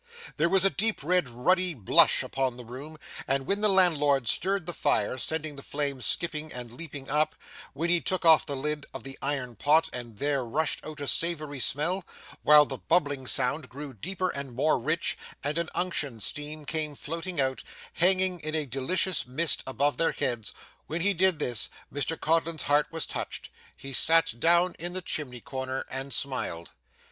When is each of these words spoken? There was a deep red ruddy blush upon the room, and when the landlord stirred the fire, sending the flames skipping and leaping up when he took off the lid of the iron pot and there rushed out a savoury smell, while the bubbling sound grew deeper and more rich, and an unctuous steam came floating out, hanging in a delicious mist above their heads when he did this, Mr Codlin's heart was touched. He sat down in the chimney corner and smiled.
There 0.37 0.49
was 0.49 0.65
a 0.65 0.71
deep 0.71 1.03
red 1.03 1.29
ruddy 1.29 1.75
blush 1.75 2.23
upon 2.23 2.57
the 2.57 2.65
room, 2.65 2.97
and 3.27 3.45
when 3.45 3.61
the 3.61 3.69
landlord 3.69 4.27
stirred 4.27 4.65
the 4.65 4.73
fire, 4.73 5.19
sending 5.19 5.55
the 5.57 5.61
flames 5.61 6.07
skipping 6.07 6.51
and 6.51 6.73
leaping 6.73 7.07
up 7.07 7.35
when 7.73 7.91
he 7.91 8.01
took 8.01 8.25
off 8.25 8.43
the 8.47 8.55
lid 8.55 8.87
of 8.95 9.03
the 9.03 9.19
iron 9.21 9.55
pot 9.57 9.91
and 9.93 10.17
there 10.17 10.43
rushed 10.43 10.83
out 10.83 11.01
a 11.01 11.07
savoury 11.07 11.59
smell, 11.59 12.03
while 12.41 12.65
the 12.65 12.79
bubbling 12.79 13.27
sound 13.27 13.69
grew 13.69 13.93
deeper 13.93 14.29
and 14.29 14.55
more 14.55 14.79
rich, 14.79 15.19
and 15.43 15.59
an 15.59 15.69
unctuous 15.75 16.25
steam 16.25 16.65
came 16.65 16.95
floating 16.95 17.39
out, 17.39 17.61
hanging 17.93 18.39
in 18.39 18.55
a 18.55 18.65
delicious 18.65 19.27
mist 19.27 19.61
above 19.67 19.97
their 19.97 20.13
heads 20.13 20.51
when 20.87 21.01
he 21.01 21.13
did 21.13 21.37
this, 21.37 21.69
Mr 21.93 22.19
Codlin's 22.19 22.63
heart 22.63 22.87
was 22.89 23.05
touched. 23.05 23.49
He 23.77 23.93
sat 23.93 24.39
down 24.39 24.75
in 24.79 24.93
the 24.93 25.03
chimney 25.03 25.41
corner 25.41 25.85
and 25.91 26.11
smiled. 26.11 26.71